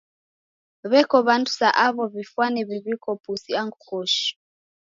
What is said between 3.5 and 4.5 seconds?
angu koshi.